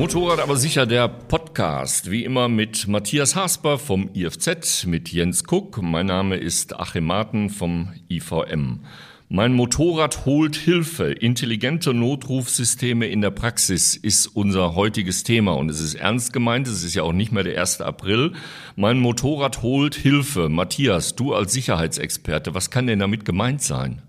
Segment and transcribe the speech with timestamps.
[0.00, 2.10] Motorrad aber sicher der Podcast.
[2.10, 5.82] Wie immer mit Matthias Hasper vom IFZ, mit Jens Kuck.
[5.82, 8.80] Mein Name ist Achim Marten vom IVM.
[9.28, 11.12] Mein Motorrad holt Hilfe.
[11.12, 16.66] Intelligente Notrufsysteme in der Praxis ist unser heutiges Thema und es ist ernst gemeint.
[16.66, 17.82] Es ist ja auch nicht mehr der 1.
[17.82, 18.32] April.
[18.76, 20.48] Mein Motorrad holt Hilfe.
[20.48, 24.00] Matthias, du als Sicherheitsexperte, was kann denn damit gemeint sein?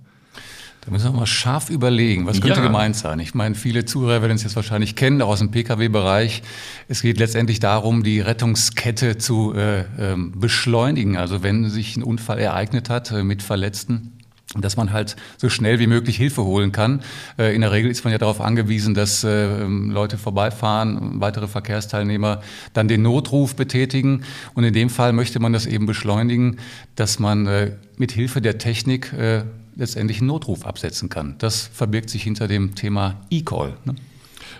[0.83, 2.65] Da müssen wir mal scharf überlegen, was könnte ja.
[2.65, 3.19] gemeint sein.
[3.19, 6.41] Ich meine, viele Zuhörer werden es jetzt wahrscheinlich kennen, auch aus dem Pkw-Bereich.
[6.87, 9.85] Es geht letztendlich darum, die Rettungskette zu äh, äh,
[10.17, 11.17] beschleunigen.
[11.17, 14.17] Also wenn sich ein Unfall ereignet hat äh, mit Verletzten,
[14.59, 17.01] dass man halt so schnell wie möglich Hilfe holen kann.
[17.37, 22.41] Äh, in der Regel ist man ja darauf angewiesen, dass äh, Leute vorbeifahren, weitere Verkehrsteilnehmer
[22.73, 24.23] dann den Notruf betätigen.
[24.55, 26.57] Und in dem Fall möchte man das eben beschleunigen,
[26.95, 29.13] dass man äh, mit Hilfe der Technik
[29.75, 31.35] letztendlich einen Notruf absetzen kann.
[31.37, 33.77] Das verbirgt sich hinter dem Thema E-Call.
[33.85, 33.95] Ne?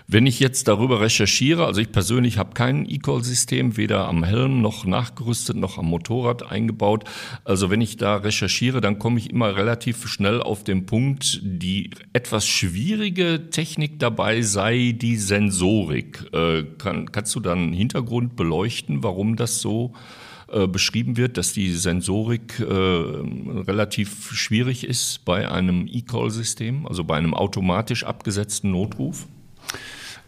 [0.08, 4.84] Wenn ich jetzt darüber recherchiere, also ich persönlich habe kein E-Call-System, weder am Helm noch
[4.84, 7.04] nachgerüstet noch am Motorrad eingebaut.
[7.44, 11.90] Also wenn ich da recherchiere, dann komme ich immer relativ schnell auf den Punkt, die
[12.12, 16.26] etwas schwierige Technik dabei sei die Sensorik.
[16.32, 19.92] Äh, kann, kannst du dann einen Hintergrund beleuchten, warum das so
[20.52, 27.16] äh, beschrieben wird, dass die Sensorik äh, relativ schwierig ist bei einem E-Call-System, also bei
[27.16, 29.26] einem automatisch abgesetzten Notruf?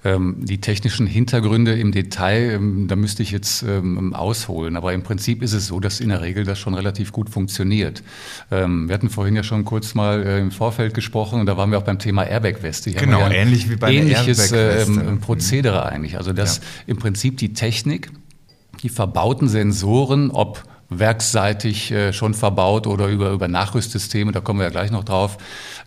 [0.03, 4.77] Ähm, die technischen Hintergründe im Detail, ähm, da müsste ich jetzt ähm, ausholen.
[4.77, 8.03] Aber im Prinzip ist es so, dass in der Regel das schon relativ gut funktioniert.
[8.51, 11.79] wir hatten vorhin ja schon kurz mal äh, im Vorfeld gesprochen und da waren wir
[11.79, 12.93] auch beim Thema Airbag-Weste.
[12.93, 16.17] Genau, ja ähnlich wie bei ähnliches Airbag Prozedere eigentlich.
[16.17, 16.63] Also dass ja.
[16.87, 18.11] im Prinzip die Technik,
[18.85, 24.65] die verbauten Sensoren, ob werksseitig äh, schon verbaut oder über, über Nachrüstsysteme, da kommen wir
[24.65, 25.39] ja gleich noch drauf,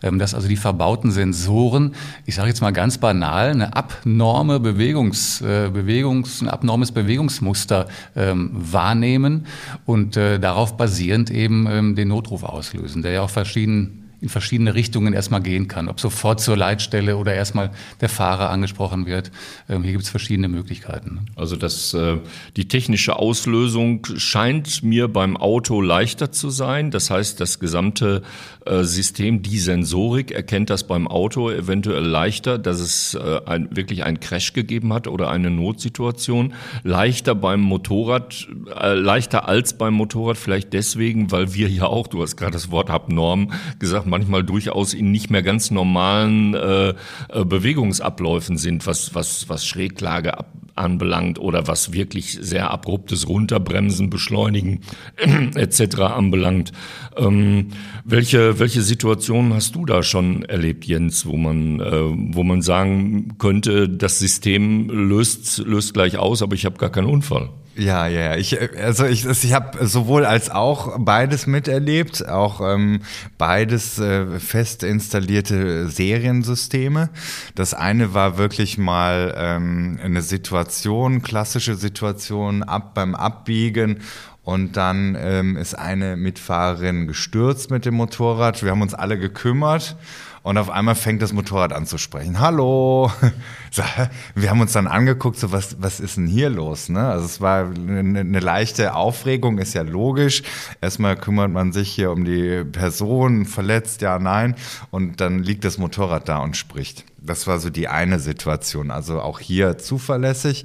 [0.02, 1.94] ähm, dass also die verbauten Sensoren,
[2.26, 7.86] ich sage jetzt mal ganz banal, eine abnorme Bewegungs, äh, Bewegungs, ein abnormes Bewegungsmuster
[8.16, 9.46] ähm, wahrnehmen
[9.86, 14.74] und äh, darauf basierend eben ähm, den Notruf auslösen, der ja auch verschieden in verschiedene
[14.74, 15.88] Richtungen erstmal gehen kann.
[15.88, 17.70] Ob sofort zur Leitstelle oder erstmal
[18.00, 19.30] der Fahrer angesprochen wird.
[19.68, 21.14] Ähm, hier gibt es verschiedene Möglichkeiten.
[21.14, 21.20] Ne?
[21.36, 22.16] Also das, äh,
[22.56, 26.90] die technische Auslösung scheint mir beim Auto leichter zu sein.
[26.90, 28.22] Das heißt, das gesamte
[28.66, 34.02] äh, System, die Sensorik erkennt das beim Auto eventuell leichter, dass es äh, ein, wirklich
[34.02, 36.54] einen Crash gegeben hat oder eine Notsituation.
[36.82, 38.48] Leichter beim Motorrad,
[38.82, 42.90] leichter als beim Motorrad, vielleicht deswegen, weil wir ja auch, du hast gerade das Wort
[42.90, 49.48] abnorm gesagt, manchmal durchaus in nicht mehr ganz normalen äh, äh, Bewegungsabläufen sind, was, was,
[49.48, 54.80] was Schräglage ab, anbelangt oder was wirklich sehr abruptes Runterbremsen, Beschleunigen
[55.54, 55.98] etc.
[56.00, 56.72] anbelangt.
[57.16, 57.68] Ähm,
[58.04, 63.36] welche, welche Situationen hast du da schon erlebt, Jens, wo man, äh, wo man sagen
[63.38, 67.50] könnte, das System löst, löst gleich aus, aber ich habe gar keinen Unfall?
[67.78, 68.36] Ja, ja, ja.
[68.36, 73.02] Ich, also ich, ich habe sowohl als auch beides miterlebt, auch ähm,
[73.38, 77.08] beides äh, fest installierte Seriensysteme.
[77.54, 84.00] Das eine war wirklich mal ähm, eine Situation, klassische Situation, ab beim Abbiegen
[84.42, 88.64] und dann ähm, ist eine Mitfahrerin gestürzt mit dem Motorrad.
[88.64, 89.94] Wir haben uns alle gekümmert
[90.42, 92.40] und auf einmal fängt das Motorrad an zu sprechen.
[92.40, 93.10] Hallo!
[94.34, 96.88] Wir haben uns dann angeguckt, so was, was ist denn hier los?
[96.88, 97.06] Ne?
[97.06, 100.42] Also es war eine, eine leichte Aufregung, ist ja logisch.
[100.80, 104.54] Erstmal kümmert man sich hier um die Person, verletzt, ja, nein.
[104.90, 107.04] Und dann liegt das Motorrad da und spricht.
[107.18, 108.90] Das war so die eine Situation.
[108.90, 110.64] Also auch hier zuverlässig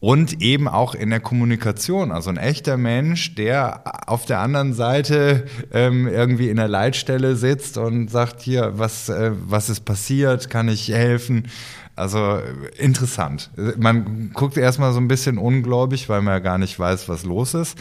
[0.00, 2.10] und eben auch in der Kommunikation.
[2.10, 7.76] Also ein echter Mensch, der auf der anderen Seite ähm, irgendwie in der Leitstelle sitzt
[7.76, 11.48] und sagt, hier, was, äh, was ist passiert, kann ich helfen?
[11.96, 12.38] Also
[12.78, 13.50] interessant.
[13.76, 17.52] Man guckt erstmal so ein bisschen ungläubig, weil man ja gar nicht weiß, was los
[17.52, 17.76] ist.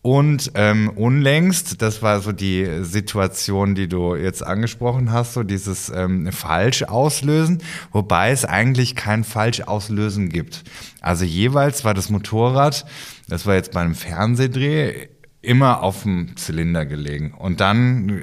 [0.00, 5.90] Und ähm, unlängst, das war so die Situation, die du jetzt angesprochen hast, so dieses
[5.90, 10.62] ähm, falsch auslösen, wobei es eigentlich kein falsch auslösen gibt.
[11.00, 12.86] Also jeweils war das Motorrad,
[13.28, 15.08] das war jetzt bei einem Fernsehdreh,
[15.40, 17.32] immer auf dem Zylinder gelegen.
[17.32, 18.22] Und dann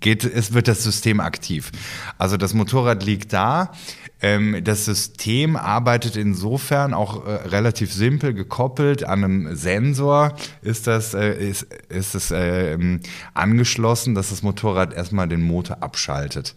[0.00, 1.70] geht, es wird das System aktiv.
[2.18, 3.72] Also das Motorrad liegt da,
[4.22, 11.14] ähm, das System arbeitet insofern auch äh, relativ simpel gekoppelt an einem Sensor ist das
[11.14, 12.76] äh, ist, ist es äh,
[13.34, 16.54] angeschlossen, dass das Motorrad erstmal den Motor abschaltet.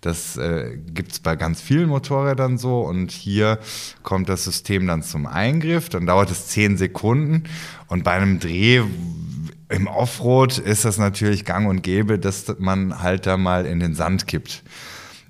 [0.00, 3.58] Das äh, gibt es bei ganz vielen Motorrädern so und hier
[4.02, 7.44] kommt das System dann zum Eingriff, dann dauert es zehn Sekunden
[7.88, 8.82] und bei einem Dreh
[9.68, 13.94] im Offroad ist das natürlich gang und gäbe, dass man halt da mal in den
[13.94, 14.62] Sand kippt.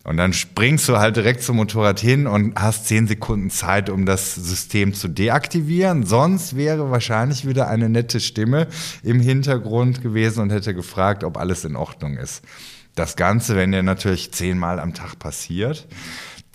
[0.06, 4.06] Und dann springst du halt direkt zum Motorrad hin und hast zehn Sekunden Zeit, um
[4.06, 6.06] das System zu deaktivieren.
[6.06, 8.68] Sonst wäre wahrscheinlich wieder eine nette Stimme
[9.02, 12.44] im Hintergrund gewesen und hätte gefragt, ob alles in Ordnung ist.
[12.94, 15.88] Das Ganze, wenn dir natürlich zehnmal am Tag passiert,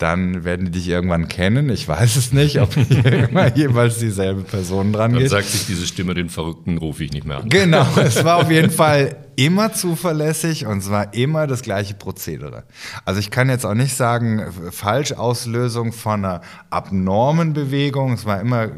[0.02, 1.70] dann werden die dich irgendwann kennen.
[1.70, 5.32] Ich weiß es nicht, ob immer jeweils dieselbe Person dran dann geht.
[5.32, 7.48] Dann sagt sich diese Stimme, den Verrückten rufe ich nicht mehr an.
[7.48, 12.64] Genau, es war auf jeden Fall immer zuverlässig und es war immer das gleiche Prozedere.
[13.04, 18.14] Also ich kann jetzt auch nicht sagen, Falschauslösung von einer abnormen Bewegung.
[18.14, 18.70] Es war immer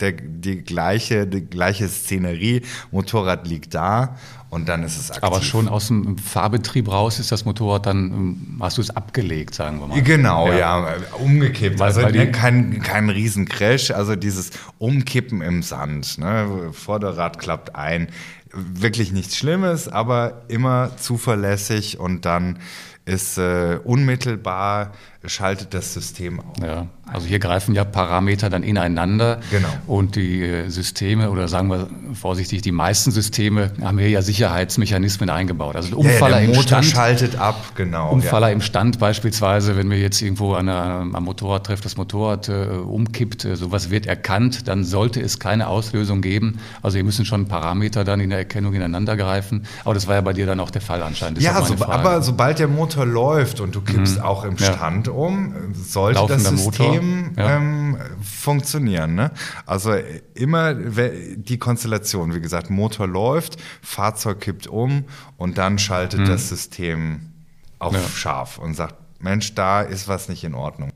[0.00, 2.62] der, die, gleiche, die gleiche Szenerie.
[2.90, 4.16] Motorrad liegt da
[4.50, 5.24] und dann ist es aktiv.
[5.24, 9.54] Aber schon aus dem Fahrbetrieb raus ist das Motorrad dann, ähm, hast du es abgelegt,
[9.54, 10.02] sagen wir mal.
[10.02, 11.78] Genau, ja, ja umgekippt.
[11.78, 16.18] Weil, also weil ne, kein, kein Riesencrash, also dieses Umkippen im Sand.
[16.18, 16.70] Ne?
[16.72, 18.08] Vorderrad klappt ein.
[18.52, 22.58] Wirklich nichts Schlimmes, aber immer zuverlässig und dann
[23.04, 24.92] ist äh, unmittelbar
[25.24, 26.56] schaltet das System auf.
[26.62, 29.40] Ja, also hier greifen ja Parameter dann ineinander.
[29.50, 29.68] Genau.
[29.86, 35.28] Und die äh, Systeme, oder sagen wir vorsichtig, die meisten Systeme haben hier ja Sicherheitsmechanismen
[35.28, 35.74] eingebaut.
[35.74, 36.86] Also der Umfaller ja, der Motor im Stand.
[36.86, 38.12] schaltet ab, genau.
[38.12, 38.52] Umfaller ja.
[38.52, 42.66] im Stand beispielsweise, wenn wir jetzt irgendwo an einer, am Motorrad treffen, das Motorrad äh,
[42.66, 46.60] umkippt, äh, sowas wird erkannt, dann sollte es keine Auslösung geben.
[46.82, 49.66] Also hier müssen schon Parameter dann in der Erkennung ineinander greifen.
[49.84, 51.38] Aber das war ja bei dir dann auch der Fall anscheinend.
[51.38, 54.22] Das ja, so, aber sobald der Motor läuft und du kippst mhm.
[54.22, 57.56] auch im Stand um, sollte Laufender das System ja.
[57.56, 59.14] ähm, funktionieren.
[59.14, 59.30] Ne?
[59.66, 59.92] Also
[60.34, 65.04] immer die Konstellation, wie gesagt, Motor läuft, Fahrzeug kippt um
[65.36, 66.26] und dann schaltet mhm.
[66.26, 67.32] das System
[67.78, 68.00] auf ja.
[68.00, 70.92] scharf und sagt, Mensch, da ist was nicht in Ordnung.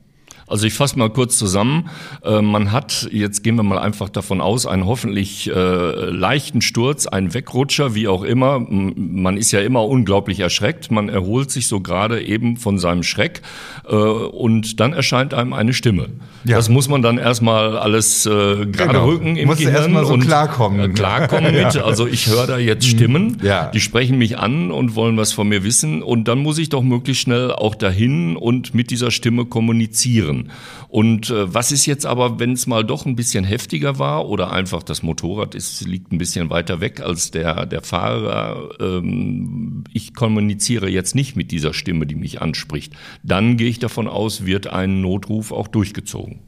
[0.47, 1.89] Also ich fasse mal kurz zusammen.
[2.23, 7.07] Äh, man hat, jetzt gehen wir mal einfach davon aus, einen hoffentlich äh, leichten Sturz,
[7.07, 8.59] einen Wegrutscher, wie auch immer.
[8.59, 10.91] Man ist ja immer unglaublich erschreckt.
[10.91, 13.41] Man erholt sich so gerade eben von seinem Schreck
[13.87, 16.09] äh, und dann erscheint einem eine Stimme.
[16.43, 16.57] Ja.
[16.57, 19.05] Das muss man dann erstmal alles gerade genau.
[19.05, 20.93] rücken im Musst Gehirn so und klarkommen.
[20.93, 21.73] Klarkommen mit.
[21.73, 21.83] Ja.
[21.83, 22.89] Also ich höre da jetzt mhm.
[22.89, 23.67] Stimmen, ja.
[23.67, 26.83] die sprechen mich an und wollen was von mir wissen und dann muss ich doch
[26.83, 30.51] möglichst schnell auch dahin und mit dieser Stimme kommunizieren passieren.
[30.89, 34.51] Und äh, was ist jetzt aber, wenn es mal doch ein bisschen heftiger war oder
[34.51, 40.13] einfach das Motorrad ist, liegt ein bisschen weiter weg als der, der Fahrer, ähm, ich
[40.13, 42.93] kommuniziere jetzt nicht mit dieser Stimme, die mich anspricht,
[43.23, 46.41] dann gehe ich davon aus, wird ein Notruf auch durchgezogen.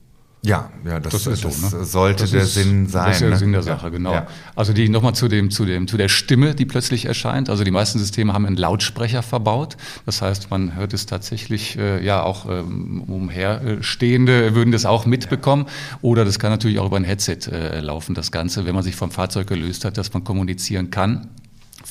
[0.46, 1.86] Ja, ja, das, das, ist das so, ne?
[1.86, 3.06] sollte das der ist, Sinn sein.
[3.06, 3.38] Das ist der ne?
[3.38, 4.14] Sinn der Sache, genau.
[4.14, 4.28] Ja.
[4.56, 7.50] Also die nochmal zu dem, zu dem, zu der Stimme, die plötzlich erscheint.
[7.50, 9.76] Also die meisten Systeme haben einen Lautsprecher verbaut.
[10.06, 15.66] Das heißt, man hört es tatsächlich, äh, ja, auch ähm, umherstehende würden das auch mitbekommen.
[16.02, 18.96] Oder das kann natürlich auch über ein Headset äh, laufen, das Ganze, wenn man sich
[18.96, 21.30] vom Fahrzeug gelöst hat, dass man kommunizieren kann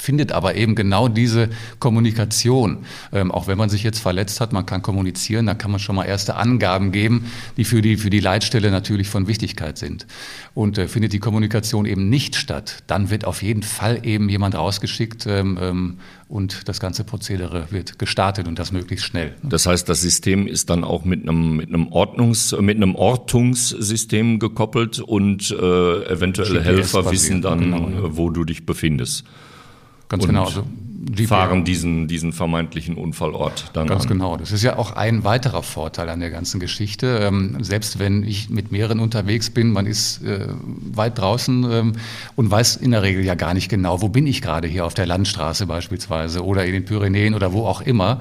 [0.05, 1.49] findet aber eben genau diese
[1.79, 2.85] Kommunikation.
[3.12, 5.97] Ähm, auch wenn man sich jetzt verletzt hat, man kann kommunizieren, dann kann man schon
[5.97, 7.25] mal erste Angaben geben,
[7.56, 10.06] die für die, für die Leitstelle natürlich von Wichtigkeit sind.
[10.53, 14.55] Und äh, findet die Kommunikation eben nicht statt, dann wird auf jeden Fall eben jemand
[14.55, 15.99] rausgeschickt ähm, ähm,
[16.29, 19.35] und das ganze Prozedere wird gestartet und das möglichst schnell.
[19.43, 24.39] Das heißt, das System ist dann auch mit einem, mit einem Ordnungs-, mit einem Ortungssystem
[24.39, 28.17] gekoppelt und äh, eventuelle Helfer wissen dann, genau, ja.
[28.17, 29.25] wo du dich befindest.
[30.19, 30.44] Ganz genau.
[30.44, 30.64] Also
[31.05, 31.28] GPR.
[31.28, 34.09] fahren diesen, diesen vermeintlichen Unfallort dann Ganz an.
[34.09, 34.37] genau.
[34.37, 37.21] Das ist ja auch ein weiterer Vorteil an der ganzen Geschichte.
[37.23, 40.49] Ähm, selbst wenn ich mit mehreren unterwegs bin, man ist äh,
[40.92, 41.92] weit draußen ähm,
[42.37, 44.94] und weiß in der Regel ja gar nicht genau, wo bin ich gerade hier auf
[44.94, 48.21] der Landstraße beispielsweise oder in den Pyrenäen oder wo auch immer.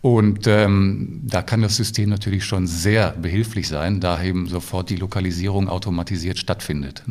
[0.00, 4.96] Und ähm, da kann das System natürlich schon sehr behilflich sein, da eben sofort die
[4.96, 7.02] Lokalisierung automatisiert stattfindet.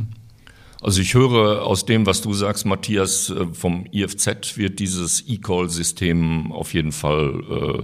[0.82, 6.52] Also ich höre aus dem, was du sagst, Matthias, äh, vom IFZ wird dieses E-Call-System
[6.52, 7.84] auf jeden Fall äh,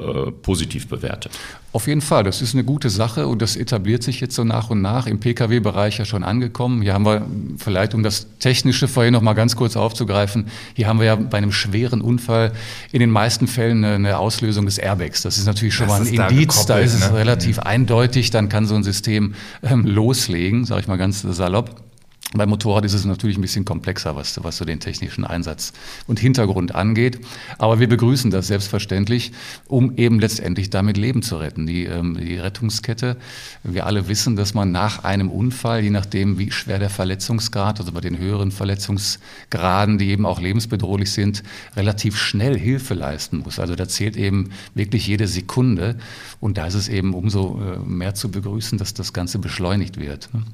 [0.00, 1.32] äh, positiv bewertet.
[1.72, 4.70] Auf jeden Fall, das ist eine gute Sache und das etabliert sich jetzt so nach
[4.70, 6.80] und nach im Pkw-Bereich ja schon angekommen.
[6.80, 7.26] Hier haben wir
[7.58, 11.38] vielleicht, um das Technische vorhin noch mal ganz kurz aufzugreifen, hier haben wir ja bei
[11.38, 12.52] einem schweren Unfall
[12.92, 15.22] in den meisten Fällen eine Auslösung des Airbags.
[15.22, 17.18] Das ist natürlich schon das mal ein Indiz, da, da ist es ne?
[17.18, 17.64] relativ mhm.
[17.64, 21.89] eindeutig, dann kann so ein System ähm, loslegen, sage ich mal ganz salopp.
[22.32, 25.72] Beim Motorrad ist es natürlich ein bisschen komplexer, was, was so den technischen Einsatz
[26.06, 27.18] und Hintergrund angeht.
[27.58, 29.32] Aber wir begrüßen das selbstverständlich,
[29.66, 31.66] um eben letztendlich damit Leben zu retten.
[31.66, 33.16] Die, ähm, die Rettungskette,
[33.64, 37.90] wir alle wissen, dass man nach einem Unfall, je nachdem wie schwer der Verletzungsgrad, also
[37.90, 41.42] bei den höheren Verletzungsgraden, die eben auch lebensbedrohlich sind,
[41.74, 43.58] relativ schnell Hilfe leisten muss.
[43.58, 45.96] Also da zählt eben wirklich jede Sekunde.
[46.38, 50.32] Und da ist es eben umso äh, mehr zu begrüßen, dass das Ganze beschleunigt wird.
[50.32, 50.44] Ne?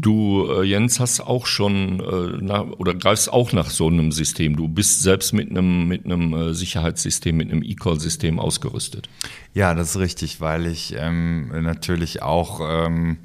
[0.00, 4.54] Du, äh, Jens, hast auch schon äh, nach, oder greifst auch nach so einem System.
[4.54, 9.08] Du bist selbst mit einem mit äh, Sicherheitssystem, mit einem E-Call-System ausgerüstet.
[9.54, 13.18] Ja, das ist richtig, weil ich ähm, natürlich auch ähm,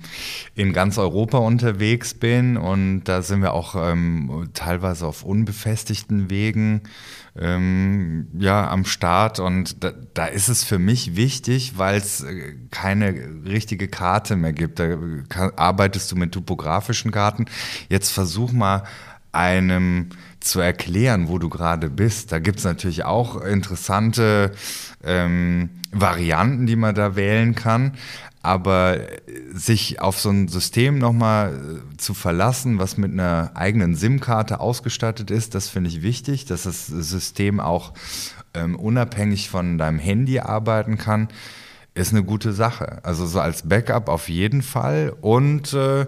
[0.56, 6.82] in ganz Europa unterwegs bin und da sind wir auch ähm, teilweise auf unbefestigten Wegen
[7.36, 9.40] ähm, ja, am Start.
[9.40, 13.14] Und da, da ist es für mich wichtig, weil es äh, keine
[13.46, 14.80] richtige Karte mehr gibt.
[14.80, 14.98] Da
[15.30, 17.46] kann, arbeitest du mit topografischen Karten.
[17.90, 18.84] Jetzt versuch mal
[19.32, 22.32] einem zu erklären, wo du gerade bist.
[22.32, 24.52] Da gibt es natürlich auch interessante
[25.04, 27.94] ähm, Varianten, die man da wählen kann.
[28.46, 28.98] Aber
[29.54, 35.32] sich auf so ein System nochmal äh, zu verlassen, was mit einer eigenen SIM-Karte ausgestattet
[35.32, 37.94] ist, das finde ich wichtig, dass das System auch
[38.54, 41.30] ähm, unabhängig von deinem Handy arbeiten kann,
[41.96, 43.00] ist eine gute Sache.
[43.04, 45.16] Also so als Backup auf jeden Fall.
[45.22, 46.06] Und äh,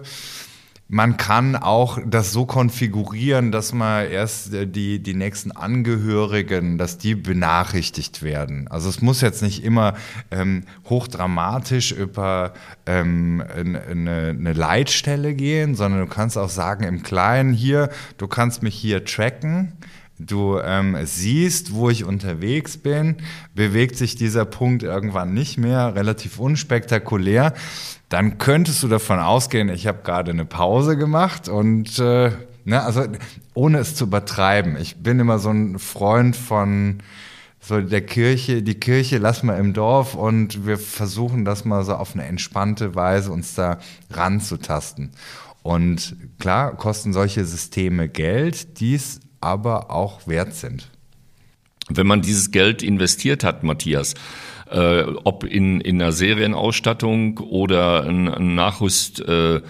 [0.88, 6.96] man kann auch das so konfigurieren, dass man erst äh, die, die nächsten Angehörigen, dass
[6.96, 8.68] die benachrichtigt werden.
[8.68, 9.94] Also es muss jetzt nicht immer
[10.30, 12.52] ähm, hochdramatisch über
[12.86, 18.62] ähm, eine, eine Leitstelle gehen, sondern du kannst auch sagen im Kleinen hier, du kannst
[18.62, 19.72] mich hier tracken.
[20.18, 23.16] Du ähm, siehst, wo ich unterwegs bin,
[23.54, 27.52] bewegt sich dieser Punkt irgendwann nicht mehr, relativ unspektakulär
[28.08, 32.30] dann könntest du davon ausgehen, ich habe gerade eine Pause gemacht und äh,
[32.64, 33.04] ne, also
[33.54, 34.76] ohne es zu übertreiben.
[34.76, 36.98] Ich bin immer so ein Freund von
[37.60, 41.94] so der Kirche, die Kirche lassen wir im Dorf und wir versuchen das mal so
[41.94, 43.78] auf eine entspannte Weise uns da
[44.10, 45.10] ranzutasten.
[45.64, 50.88] Und klar kosten solche Systeme Geld, die es aber auch wert sind.
[51.88, 54.14] Wenn man dieses Geld investiert hat, Matthias,
[54.70, 59.20] äh, ob in, in einer Serienausstattung oder ein, ein Nachrüst.
[59.20, 59.60] Äh,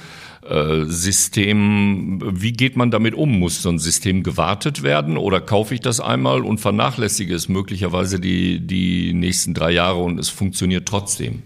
[0.84, 3.40] System, wie geht man damit um?
[3.40, 8.20] Muss so ein System gewartet werden oder kaufe ich das einmal und vernachlässige es möglicherweise
[8.20, 11.42] die, die nächsten drei Jahre und es funktioniert trotzdem?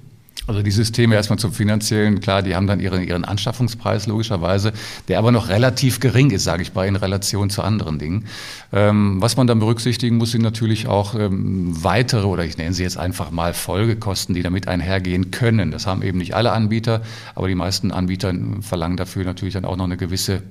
[0.47, 4.73] Also die Systeme erstmal zum finanziellen, klar, die haben dann ihren, ihren Anschaffungspreis logischerweise,
[5.09, 8.25] der aber noch relativ gering ist, sage ich mal, in Relation zu anderen Dingen.
[8.73, 12.82] Ähm, was man dann berücksichtigen muss, sind natürlich auch ähm, weitere oder ich nenne sie
[12.82, 15.70] jetzt einfach mal Folgekosten, die damit einhergehen können.
[15.70, 17.02] Das haben eben nicht alle Anbieter,
[17.35, 20.42] aber die meisten Anbieter verlangen dafür natürlich dann auch noch eine gewisse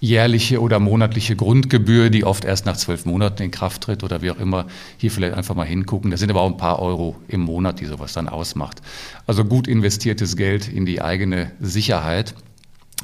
[0.00, 4.30] jährliche oder monatliche Grundgebühr, die oft erst nach zwölf Monaten in Kraft tritt oder wie
[4.30, 6.10] auch immer, hier vielleicht einfach mal hingucken.
[6.10, 8.80] Das sind aber auch ein paar Euro im Monat, die sowas dann ausmacht.
[9.26, 12.34] Also gut investiertes Geld in die eigene Sicherheit.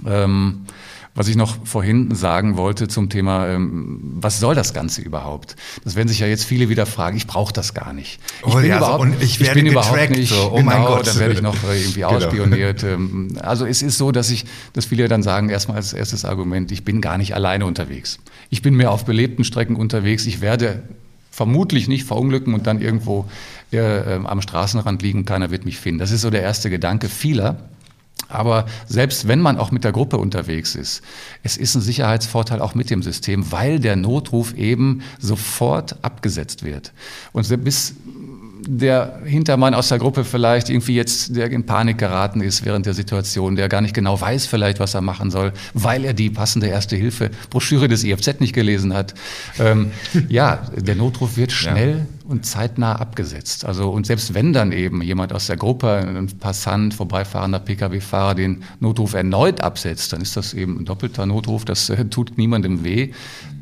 [0.07, 0.67] Ähm,
[1.15, 5.55] was ich noch vorhin sagen wollte zum Thema, ähm, was soll das Ganze überhaupt?
[5.85, 7.17] Das werden sich ja jetzt viele wieder fragen.
[7.17, 8.19] Ich brauche das gar nicht.
[8.41, 10.35] Ich oh, bin ja, überhaupt, so, ich, ich bin überhaupt nicht.
[10.35, 12.17] So, oh genau, mein Gott, da werde ich noch äh, irgendwie genau.
[12.17, 12.83] ausspioniert.
[12.83, 16.73] Ähm, also es ist so, dass ich, dass viele dann sagen, erstmal als erstes Argument,
[16.73, 18.19] ich bin gar nicht alleine unterwegs.
[18.51, 20.27] Ich bin mehr auf belebten Strecken unterwegs.
[20.27, 20.83] Ich werde
[21.31, 23.27] vermutlich nicht verunglücken und dann irgendwo
[23.73, 25.25] äh, äh, am Straßenrand liegen.
[25.25, 26.01] Keiner wird mich finden.
[26.01, 27.57] Das ist so der erste Gedanke vieler.
[28.29, 31.03] Aber selbst wenn man auch mit der Gruppe unterwegs ist,
[31.43, 36.93] es ist ein Sicherheitsvorteil auch mit dem System, weil der Notruf eben sofort abgesetzt wird.
[37.33, 37.95] Und bis
[38.67, 42.95] der Hintermann aus der Gruppe vielleicht irgendwie jetzt, der in Panik geraten ist während der
[42.95, 46.67] Situation, der gar nicht genau weiß vielleicht, was er machen soll, weil er die passende
[46.69, 49.15] Erste-Hilfe-Broschüre des IFZ nicht gelesen hat.
[49.59, 49.93] Ähm,
[50.29, 52.31] ja, der Notruf wird schnell ja.
[52.31, 53.65] und zeitnah abgesetzt.
[53.65, 58.65] Also, und selbst wenn dann eben jemand aus der Gruppe, ein Passant, vorbeifahrender Pkw-Fahrer den
[58.81, 63.13] Notruf erneut absetzt, dann ist das eben ein doppelter Notruf, das äh, tut niemandem weh.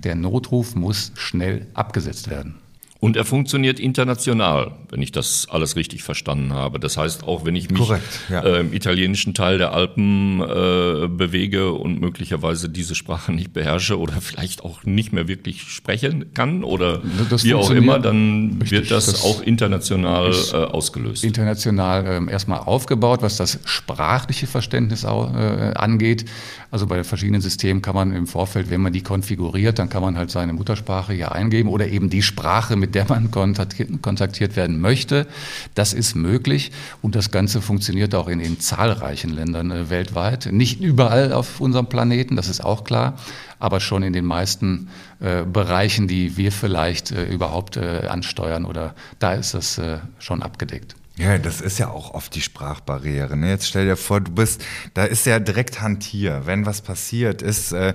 [0.04, 2.61] Der Notruf muss schnell abgesetzt werden.
[3.04, 6.78] Und er funktioniert international, wenn ich das alles richtig verstanden habe.
[6.78, 8.42] Das heißt, auch wenn ich mich Korrekt, ja.
[8.44, 14.12] äh, im italienischen Teil der Alpen äh, bewege und möglicherweise diese Sprache nicht beherrsche oder
[14.20, 18.90] vielleicht auch nicht mehr wirklich sprechen kann oder das wie auch immer, dann richtig, wird
[18.92, 21.24] das, das, auch international äh, ausgelöst.
[21.24, 26.26] International ähm, erstmal aufgebaut, was das sprachliche Verständnis auch, äh, angeht.
[26.70, 30.16] Also bei verschiedenen Systemen kann man im Vorfeld, wenn man die konfiguriert, dann kann man
[30.16, 35.26] halt seine Muttersprache hier eingeben oder eben die Sprache, mit der man kontaktiert werden möchte.
[35.74, 40.50] Das ist möglich und das Ganze funktioniert auch in, in zahlreichen Ländern äh, weltweit.
[40.52, 43.18] Nicht überall auf unserem Planeten, das ist auch klar,
[43.58, 44.88] aber schon in den meisten
[45.20, 49.80] äh, Bereichen, die wir vielleicht äh, überhaupt ansteuern oder da ist das
[50.18, 50.94] schon abgedeckt.
[51.18, 53.36] Ja, das ist ja auch oft die Sprachbarriere.
[53.36, 53.50] Ne?
[53.50, 54.64] Jetzt stell dir vor, du bist,
[54.94, 56.42] da ist ja direkt Hand hier.
[56.46, 57.94] Wenn was passiert ist, äh,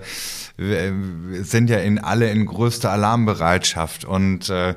[1.41, 4.75] sind ja in alle in größter Alarmbereitschaft und äh,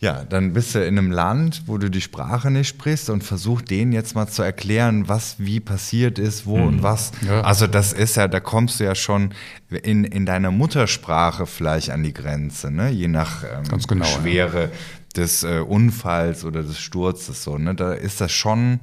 [0.00, 3.60] Ja, dann bist du in einem Land, wo du die Sprache nicht sprichst und versuch
[3.60, 6.66] denen jetzt mal zu erklären, was wie passiert ist, wo mhm.
[6.66, 7.12] und was.
[7.26, 7.42] Ja.
[7.42, 9.34] Also das ist ja, da kommst du ja schon
[9.68, 12.88] in, in deiner Muttersprache vielleicht an die Grenze, ne?
[12.88, 14.70] je nach ähm, genau, Schwere ja.
[15.16, 17.44] des äh, Unfalls oder des Sturzes.
[17.44, 17.74] So, ne?
[17.74, 18.80] Da ist das schon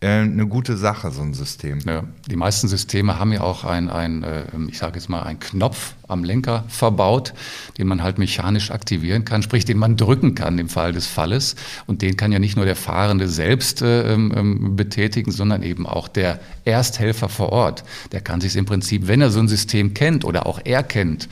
[0.00, 1.78] äh, eine gute Sache, so ein System.
[1.86, 5.38] Ja, die meisten Systeme haben ja auch ein, ein äh, ich sage jetzt mal, einen
[5.38, 7.34] Knopf, am Lenker verbaut,
[7.78, 11.54] den man halt mechanisch aktivieren kann, sprich den man drücken kann im Fall des Falles.
[11.86, 15.86] Und den kann ja nicht nur der Fahrende selbst äh, ähm, ähm betätigen, sondern eben
[15.86, 17.84] auch der Ersthelfer vor Ort.
[18.12, 21.28] Der kann sich im Prinzip, wenn er so ein System kennt oder auch er kennt,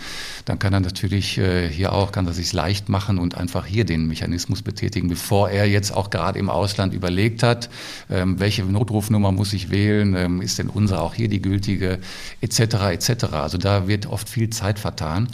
[0.46, 3.84] dann kann er natürlich äh, hier auch, kann er sich leicht machen und einfach hier
[3.84, 7.68] den Mechanismus betätigen, bevor er jetzt auch gerade im Ausland überlegt hat,
[8.08, 11.98] ähm, welche Notrufnummer muss ich wählen, ähm, ist denn unsere auch hier die gültige,
[12.40, 12.60] etc.
[12.92, 13.24] etc.
[13.32, 15.28] Also da wird oft viel Zeit Zeit vertan.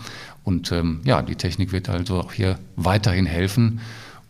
[0.45, 3.81] Und ähm, ja, die Technik wird also auch hier weiterhin helfen,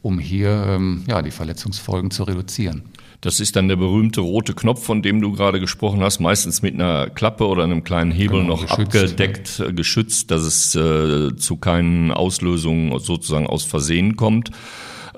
[0.02, 2.82] um hier ähm, ja, die Verletzungsfolgen zu reduzieren.
[3.22, 6.74] Das ist dann der berühmte rote Knopf, von dem du gerade gesprochen hast, meistens mit
[6.74, 9.70] einer Klappe oder einem kleinen Hebel genau, noch abgedeckt, ja.
[9.70, 14.50] Geschützt, dass es äh, zu keinen Auslösungen sozusagen aus Versehen kommt.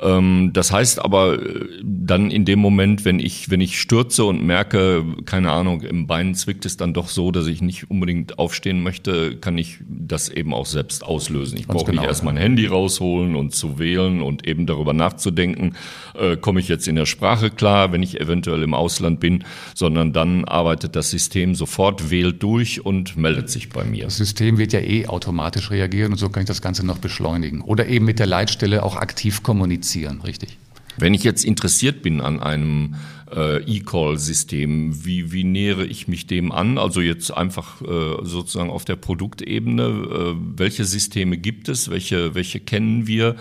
[0.04, 4.44] Ähm, das heißt aber äh, dann in dem Moment, wenn ich, wenn ich stürze und
[4.44, 8.82] merke, keine Ahnung, im Bein zwickt es dann doch so, dass ich nicht unbedingt aufstehen
[8.82, 11.56] möchte, kann ich das eben auch selbst auslösen.
[11.58, 15.74] Ich brauche genau, nicht erst mein Handy rausholen und zu wählen und eben darüber nachzudenken,
[16.14, 19.44] äh, komme ich jetzt in der Sprache klar, wenn ich eventuell im Ausland bin,
[19.74, 24.04] sondern dann arbeitet das System sofort, wählt durch und meldet sich bei mir.
[24.04, 27.62] Das System wird ja eh automatisch reagieren und so kann ich das Ganze noch beschleunigen.
[27.62, 30.58] Oder eben mit der Leitstelle auch aktiv kommunizieren kommunizieren, richtig?
[30.96, 32.94] Wenn ich jetzt interessiert bin an einem
[33.34, 36.78] äh, E-Call-System, wie, wie nähere ich mich dem an?
[36.78, 39.82] Also jetzt einfach äh, sozusagen auf der Produktebene.
[39.82, 41.90] Äh, welche Systeme gibt es?
[41.90, 43.34] Welche, welche kennen wir?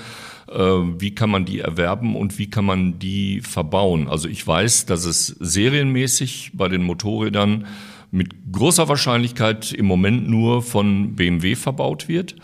[0.50, 4.08] Äh, wie kann man die erwerben und wie kann man die verbauen?
[4.08, 7.68] Also ich weiß, dass es serienmäßig bei den Motorrädern
[8.10, 12.36] mit großer Wahrscheinlichkeit im Moment nur von BMW verbaut wird.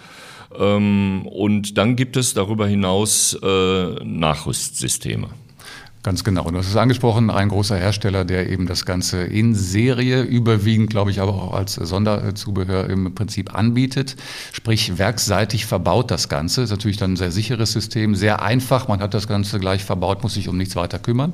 [0.58, 5.28] Ähm, und dann gibt es darüber hinaus äh, Nachrüstsysteme.
[6.02, 6.46] Ganz genau.
[6.46, 11.12] Und hast es angesprochen, ein großer Hersteller, der eben das Ganze in Serie überwiegend, glaube
[11.12, 14.16] ich, aber auch als Sonderzubehör im Prinzip anbietet.
[14.54, 16.62] Sprich, werkseitig verbaut das Ganze.
[16.62, 18.88] Ist natürlich dann ein sehr sicheres System, sehr einfach.
[18.88, 21.34] Man hat das Ganze gleich verbaut, muss sich um nichts weiter kümmern.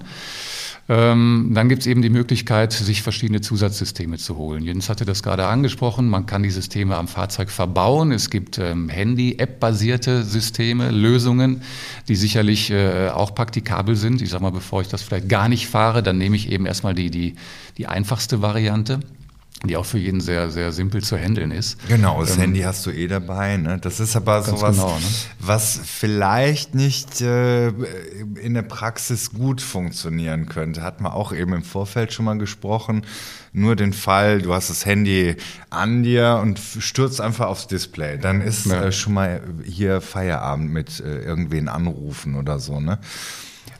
[0.87, 4.63] Ähm, dann gibt es eben die Möglichkeit, sich verschiedene Zusatzsysteme zu holen.
[4.63, 6.07] Jens hatte das gerade angesprochen.
[6.07, 8.11] Man kann die Systeme am Fahrzeug verbauen.
[8.11, 11.63] Es gibt ähm, Handy-App-basierte Systeme, Lösungen,
[12.07, 14.21] die sicherlich äh, auch praktikabel sind.
[14.21, 16.93] Ich sage mal, bevor ich das vielleicht gar nicht fahre, dann nehme ich eben erstmal
[16.93, 17.33] die, die,
[17.79, 18.99] die einfachste Variante
[19.67, 21.77] die auch für jeden sehr, sehr simpel zu handeln ist.
[21.87, 23.57] Genau, das ähm, Handy hast du eh dabei.
[23.57, 23.77] Ne?
[23.79, 25.05] Das ist aber sowas, genau, ne?
[25.39, 30.81] was vielleicht nicht äh, in der Praxis gut funktionieren könnte.
[30.81, 33.05] Hat man auch eben im Vorfeld schon mal gesprochen.
[33.53, 35.37] Nur den Fall, du hast das Handy
[35.69, 38.17] an dir und stürzt einfach aufs Display.
[38.17, 38.85] Dann ist ja.
[38.85, 42.79] äh, schon mal hier Feierabend mit äh, irgendwen anrufen oder so.
[42.79, 42.99] Ne?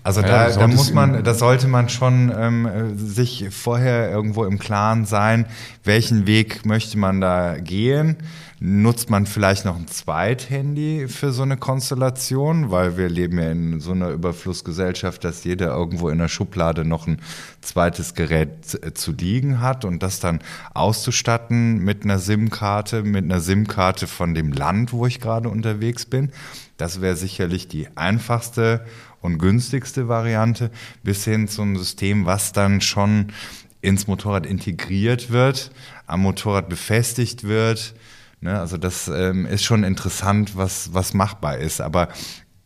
[0.05, 4.59] Also ja, da, da muss man, da sollte man schon ähm, sich vorher irgendwo im
[4.59, 5.47] Klaren sein,
[5.83, 8.17] welchen Weg möchte man da gehen.
[8.59, 13.79] Nutzt man vielleicht noch ein Zweithandy für so eine Konstellation, weil wir leben ja in
[13.79, 17.17] so einer Überflussgesellschaft, dass jeder irgendwo in der Schublade noch ein
[17.61, 18.63] zweites Gerät
[18.93, 20.39] zu liegen hat und das dann
[20.75, 26.31] auszustatten mit einer SIM-Karte, mit einer SIM-Karte von dem Land, wo ich gerade unterwegs bin.
[26.77, 28.85] Das wäre sicherlich die einfachste
[29.25, 30.71] und günstigste Variante
[31.03, 33.33] bis hin zu einem System, was dann schon
[33.81, 35.71] ins Motorrad integriert wird,
[36.07, 37.93] am Motorrad befestigt wird.
[38.41, 41.81] Ne, also das ähm, ist schon interessant, was, was machbar ist.
[41.81, 42.09] Aber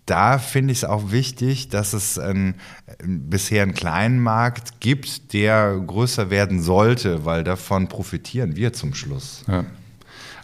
[0.05, 2.55] da finde ich es auch wichtig, dass es ein,
[3.03, 9.43] bisher einen kleinen Markt gibt, der größer werden sollte, weil davon profitieren wir zum Schluss.
[9.47, 9.65] Ja.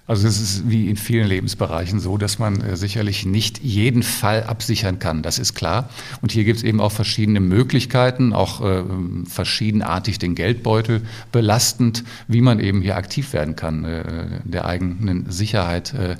[0.08, 4.44] Also es ist wie in vielen Lebensbereichen so, dass man äh, sicherlich nicht jeden Fall
[4.44, 5.90] absichern kann, das ist klar.
[6.22, 8.84] Und hier gibt es eben auch verschiedene Möglichkeiten, auch äh,
[9.28, 15.94] verschiedenartig den Geldbeutel belastend, wie man eben hier aktiv werden kann, äh, der eigenen Sicherheit
[15.96, 16.18] äh,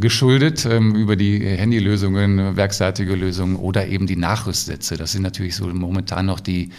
[0.00, 4.96] geschuldet ähm, über die Handylösungen, werkseitige Lösungen oder eben die Nachrüstsätze.
[4.96, 6.70] Das sind natürlich so momentan noch die,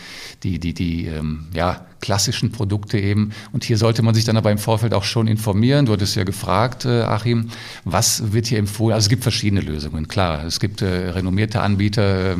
[0.43, 3.31] die, die, die ähm, ja, klassischen Produkte eben.
[3.53, 5.85] Und hier sollte man sich dann aber im Vorfeld auch schon informieren.
[5.85, 7.49] Du hattest ja gefragt, äh, Achim,
[7.85, 8.93] was wird hier empfohlen?
[8.93, 10.43] Also es gibt verschiedene Lösungen, klar.
[10.43, 12.35] Es gibt äh, renommierte Anbieter.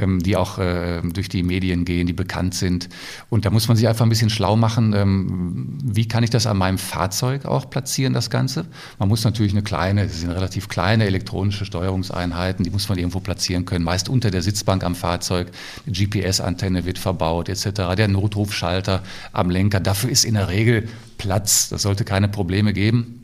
[0.00, 2.88] Ähm, die auch äh, durch die Medien gehen, die bekannt sind.
[3.28, 6.46] Und da muss man sich einfach ein bisschen schlau machen, ähm, wie kann ich das
[6.46, 8.64] an meinem Fahrzeug auch platzieren, das Ganze.
[8.98, 13.20] Man muss natürlich eine kleine, das sind relativ kleine elektronische Steuerungseinheiten, die muss man irgendwo
[13.20, 15.48] platzieren können, meist unter der Sitzbank am Fahrzeug.
[15.86, 17.94] Eine GPS-Antenne wird verbaut etc.
[17.96, 19.80] Der Notrufschalter am Lenker.
[19.80, 21.68] Dafür ist in der Regel Platz.
[21.68, 23.19] Das sollte keine Probleme geben.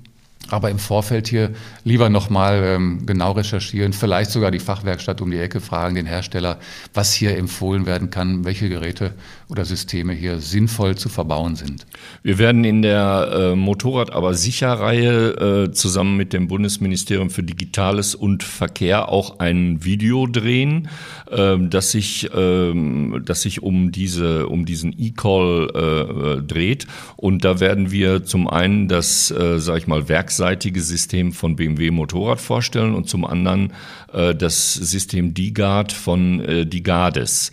[0.49, 1.53] Aber im Vorfeld hier
[1.85, 6.59] lieber nochmal ähm, genau recherchieren, vielleicht sogar die Fachwerkstatt um die Ecke fragen, den Hersteller,
[6.95, 9.15] was hier empfohlen werden kann, welche Geräte
[9.49, 11.87] oder Systeme hier sinnvoll zu verbauen sind.
[12.23, 18.15] Wir werden in der äh, Motorrad aber Sicherreihe äh, zusammen mit dem Bundesministerium für Digitales
[18.15, 20.89] und Verkehr auch ein Video drehen,
[21.31, 26.87] äh, das sich, ähm, das sich um diese, um diesen E-Call äh, dreht.
[27.17, 31.57] Und da werden wir zum einen das, äh, sag ich mal, Werks werksseitige System von
[31.57, 33.73] BMW Motorrad vorstellen und zum anderen
[34.13, 37.53] äh, das System DiGuard von äh, DiGuardis.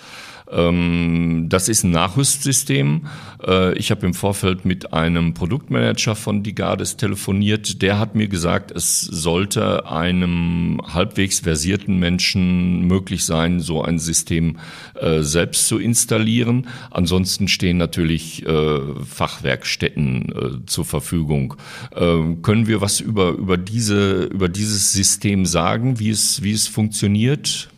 [0.54, 3.08] Ähm, das ist ein Nachrüstsystem.
[3.46, 7.82] Äh, ich habe im Vorfeld mit einem Produktmanager von Digades telefoniert.
[7.82, 14.58] Der hat mir gesagt, es sollte einem halbwegs versierten Menschen möglich sein, so ein System
[15.00, 16.68] äh, selbst zu installieren.
[16.92, 21.56] Ansonsten stehen natürlich äh, Fachwerkstätten zur Verfügung.
[21.96, 26.68] Ähm, können wir was über, über, diese, über dieses System sagen, wie es, wie es
[26.68, 27.73] funktioniert?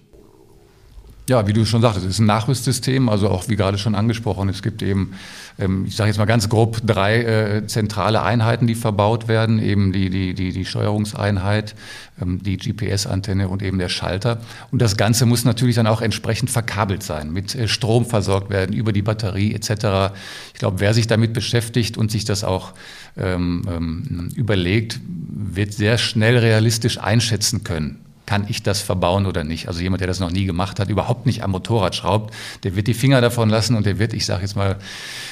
[1.27, 4.47] Ja, wie du schon sagtest, es ist ein Nachrüstsystem, also auch wie gerade schon angesprochen,
[4.47, 5.13] es gibt eben,
[5.57, 9.91] ähm, ich sage jetzt mal ganz grob, drei äh, zentrale Einheiten, die verbaut werden, eben
[9.91, 11.73] die, die, die, die Steuerungseinheit,
[12.21, 14.39] ähm, die GPS-Antenne und eben der Schalter.
[14.69, 18.75] Und das Ganze muss natürlich dann auch entsprechend verkabelt sein, mit äh, Strom versorgt werden,
[18.75, 20.13] über die Batterie etc.
[20.53, 22.73] Ich glaube, wer sich damit beschäftigt und sich das auch
[23.17, 29.67] ähm, überlegt, wird sehr schnell realistisch einschätzen können, kann ich das verbauen oder nicht.
[29.67, 32.33] Also jemand, der das noch nie gemacht hat, überhaupt nicht am Motorrad schraubt,
[32.63, 34.77] der wird die Finger davon lassen und der wird, ich sage jetzt mal,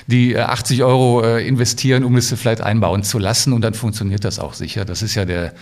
[0.07, 4.23] die 80 äh, Euro äh, investieren, um es vielleicht einbauen zu lassen und dann funktioniert
[4.23, 4.85] das auch sicher.
[4.85, 5.53] Das ist ja der,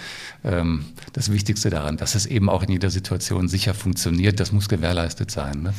[0.44, 4.40] ähm, das Wichtigste daran, dass es eben auch in jeder Situation sicher funktioniert.
[4.40, 5.62] Das muss gewährleistet sein.
[5.62, 5.74] Ne?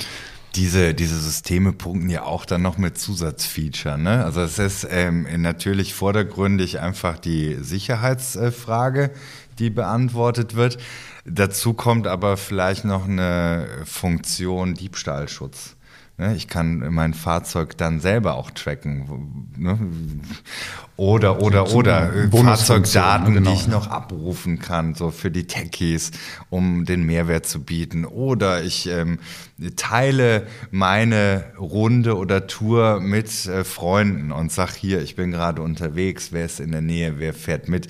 [0.55, 3.99] diese, diese Systeme punkten ja auch dann noch mit Zusatzfeature.
[3.99, 4.25] Ne?
[4.25, 9.11] Also es ist ähm, natürlich vordergründig einfach die Sicherheitsfrage,
[9.59, 10.79] die beantwortet wird.
[11.25, 15.77] Dazu kommt aber vielleicht noch eine Funktion Diebstahlschutz.
[16.19, 19.49] Ne, ich kann mein Fahrzeug dann selber auch tracken.
[19.57, 19.79] Ne?
[20.97, 23.51] Oder, oder, oder Fahrzeugdaten, genau.
[23.51, 26.11] die ich noch abrufen kann, so für die Techies,
[26.51, 28.05] um den Mehrwert zu bieten.
[28.05, 29.21] Oder ich ähm,
[29.77, 36.29] teile meine Runde oder Tour mit äh, Freunden und sag hier, ich bin gerade unterwegs,
[36.31, 37.89] wer ist in der Nähe, wer fährt mit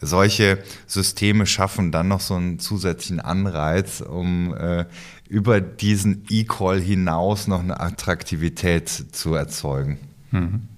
[0.00, 4.86] solche Systeme schaffen dann noch so einen zusätzlichen Anreiz, um äh,
[5.28, 9.98] über diesen E-Call hinaus noch eine Attraktivität zu erzeugen.
[10.30, 10.68] Mhm.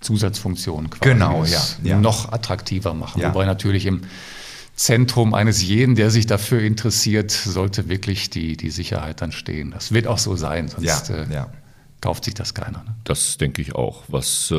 [0.00, 1.12] Zusatzfunktion quasi.
[1.12, 2.00] Genau, ja, ja.
[2.00, 3.20] Noch attraktiver machen.
[3.20, 3.28] Ja.
[3.28, 4.02] Wobei natürlich im
[4.74, 9.70] Zentrum eines jeden, der sich dafür interessiert, sollte wirklich die, die Sicherheit dann stehen.
[9.72, 11.26] Das wird auch so sein, sonst ja, äh,
[12.00, 12.82] kauft sich das keiner.
[12.84, 12.94] Ne?
[13.04, 14.04] Das denke ich auch.
[14.08, 14.56] Was, äh,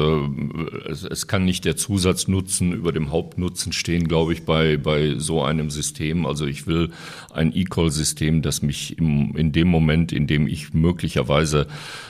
[0.89, 5.43] es, es, kann nicht der Zusatznutzen über dem Hauptnutzen stehen, glaube ich, bei, bei so
[5.43, 6.25] einem System.
[6.25, 6.91] Also ich will
[7.33, 11.67] ein E-Call-System, das mich im, in dem Moment, in dem ich möglicherweise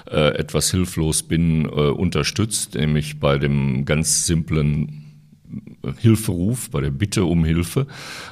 [0.10, 5.01] äh, etwas hilflos bin, äh, unterstützt, nämlich bei dem ganz simplen
[6.00, 7.88] Hilferuf, bei der Bitte um Hilfe,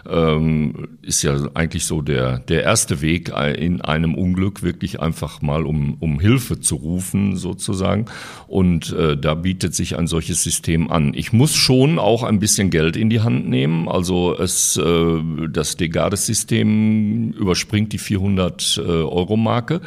[0.09, 5.65] ähm, ist ja eigentlich so der, der erste Weg in einem Unglück, wirklich einfach mal
[5.65, 8.05] um, um Hilfe zu rufen, sozusagen.
[8.47, 11.13] Und äh, da bietet sich ein solches System an.
[11.13, 13.87] Ich muss schon auch ein bisschen Geld in die Hand nehmen.
[13.87, 19.75] Also es, äh, das Degades-System überspringt die 400 äh, Euro Marke.
[19.75, 19.79] Äh,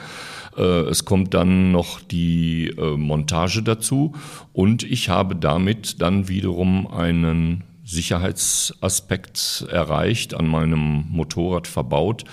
[0.61, 4.15] es kommt dann noch die äh, Montage dazu
[4.53, 12.25] und ich habe damit dann wiederum einen Sicherheitsaspekt erreicht, an meinem Motorrad verbaut,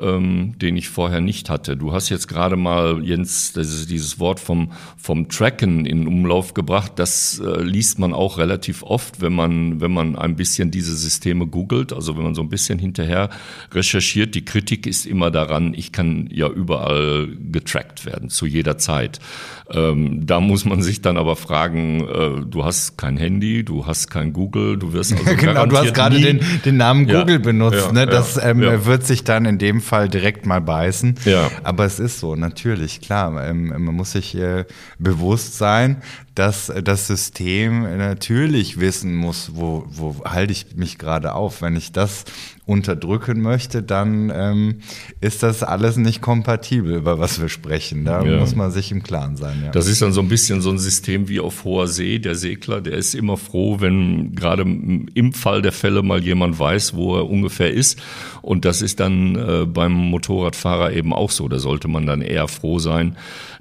[0.00, 1.76] ähm, den ich vorher nicht hatte.
[1.76, 6.92] Du hast jetzt gerade mal, Jens, dieses Wort vom, vom Tracken in Umlauf gebracht.
[6.96, 11.46] Das äh, liest man auch relativ oft, wenn man, wenn man ein bisschen diese Systeme
[11.46, 13.30] googelt, also wenn man so ein bisschen hinterher
[13.72, 14.34] recherchiert.
[14.34, 19.20] Die Kritik ist immer daran, ich kann ja überall getrackt werden, zu jeder Zeit.
[19.74, 24.10] Ähm, da muss man sich dann aber fragen, äh, du hast kein Handy, du hast
[24.10, 27.86] kein Google, du wirst also Genau, du hast gerade den, den Namen Google ja, benutzt.
[27.86, 28.06] Ja, ne?
[28.06, 31.16] Das ähm, wird sich dann in dem Fall direkt mal beißen.
[31.24, 31.50] Ja.
[31.62, 33.48] Aber es ist so, natürlich, klar.
[33.48, 34.64] Ähm, man muss sich äh,
[34.98, 36.02] bewusst sein,
[36.34, 41.60] dass das System natürlich wissen muss, wo, wo halte ich mich gerade auf.
[41.60, 42.24] Wenn ich das
[42.64, 44.78] unterdrücken möchte, dann ähm,
[45.20, 48.04] ist das alles nicht kompatibel, über was wir sprechen.
[48.04, 48.38] Da ja.
[48.38, 49.62] muss man sich im Klaren sein.
[49.64, 49.70] Ja.
[49.72, 52.18] Das ist dann so ein bisschen so ein System wie auf hoher See.
[52.18, 56.94] Der Segler, der ist immer froh, wenn gerade im Fall der Fälle mal jemand weiß,
[56.94, 58.00] wo er ungefähr ist.
[58.42, 61.48] Und das ist dann äh, beim Motorradfahrer eben auch so.
[61.48, 63.16] Da sollte man dann eher froh sein,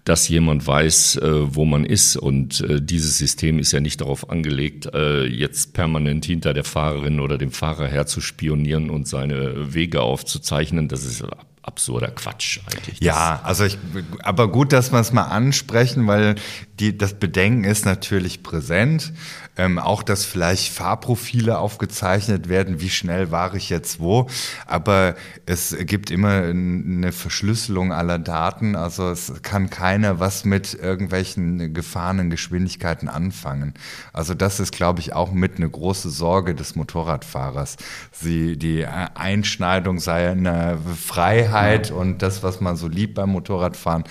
[0.06, 2.18] dass jemand weiß, äh, wo man ist.
[2.18, 7.20] Und äh, dieses System ist ja nicht darauf angelegt, äh, jetzt permanent hinter der Fahrerin
[7.20, 10.88] oder dem Fahrer herzuspionieren und seine Wege aufzuzeichnen.
[10.88, 11.24] Das ist
[11.64, 13.00] absurder Quatsch eigentlich.
[13.02, 13.78] Ja, also ich,
[14.24, 16.36] aber gut, dass wir es mal ansprechen, weil
[16.80, 19.14] die, das Bedenken ist natürlich präsent.
[19.58, 24.28] Ähm, auch, dass vielleicht Fahrprofile aufgezeichnet werden, wie schnell war ich jetzt wo.
[24.66, 28.76] Aber es gibt immer eine Verschlüsselung aller Daten.
[28.78, 33.74] Also es kann keiner was mit irgendwelchen gefahrenen Geschwindigkeiten anfangen.
[34.14, 37.76] Also das ist, glaube ich, auch mit eine große Sorge des Motorradfahrers.
[38.12, 41.51] Sie, die Einschneidung seiner Freiheit
[41.90, 41.96] ja.
[41.96, 44.04] und das, was man so liebt beim Motorradfahren.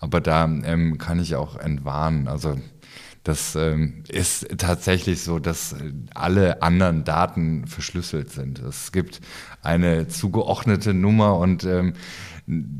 [0.00, 2.28] Aber da ähm, kann ich auch entwarnen.
[2.28, 2.56] Also
[3.24, 5.74] das ähm, ist tatsächlich so, dass
[6.14, 8.58] alle anderen Daten verschlüsselt sind.
[8.58, 9.22] Es gibt
[9.62, 11.94] eine zugeordnete Nummer und ähm,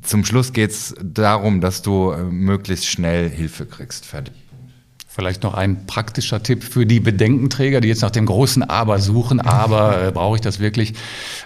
[0.02, 4.04] zum Schluss geht es darum, dass du äh, möglichst schnell Hilfe kriegst.
[4.04, 4.34] Fertig.
[5.14, 9.40] Vielleicht noch ein praktischer Tipp für die Bedenkenträger, die jetzt nach dem großen Aber suchen.
[9.40, 10.94] Aber äh, brauche ich das wirklich?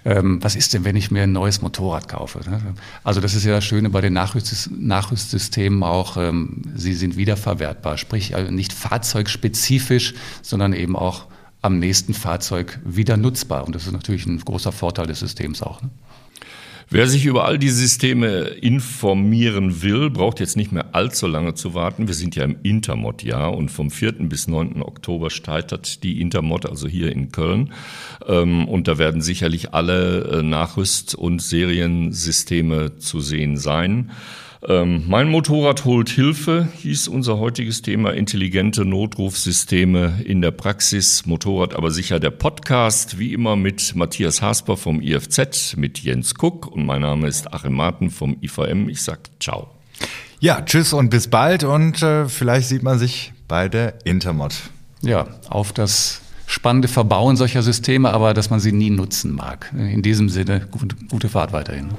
[0.07, 2.41] Ähm, was ist denn, wenn ich mir ein neues Motorrad kaufe?
[2.49, 2.63] Ne?
[3.05, 6.17] Also das ist ja das Schöne bei den Nachrüst Nachrüstsystemen auch.
[6.17, 11.27] Ähm, sie sind wiederverwertbar, sprich also nicht fahrzeugspezifisch, sondern eben auch
[11.61, 13.67] am nächsten Fahrzeug wieder nutzbar.
[13.67, 15.83] Und das ist natürlich ein großer Vorteil des Systems auch.
[15.83, 15.91] Ne?
[16.91, 21.75] Wer sich über all die Systeme informieren will, braucht jetzt nicht mehr allzu lange zu
[21.75, 22.07] warten.
[22.07, 24.13] Wir sind ja im Intermod-Jahr und vom 4.
[24.21, 24.81] bis 9.
[24.81, 27.75] Oktober startet die Intermod, also hier in Köln.
[28.27, 34.11] Ähm, und da werden sicherlich alle äh, Nachrüst- und Seriensysteme zu sehen sein.
[34.67, 41.75] Ähm, mein Motorrad holt Hilfe, hieß unser heutiges Thema, intelligente Notrufsysteme in der Praxis, Motorrad
[41.75, 46.85] aber sicher der Podcast, wie immer mit Matthias Hasper vom IFZ, mit Jens Kuck und
[46.87, 48.89] mein Name ist Achim Marten vom IVM.
[48.89, 49.69] Ich sag ciao.
[50.41, 54.55] Ja, tschüss und bis bald und äh, vielleicht sieht man sich bei der Intermod.
[55.03, 59.73] Ja, auf das spannende Verbauen solcher Systeme, aber dass man sie nie nutzen mag.
[59.73, 61.91] In diesem Sinne, gute, gute Fahrt weiterhin.